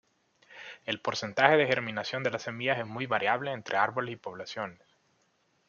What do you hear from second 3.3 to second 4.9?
entre árboles y poblaciones.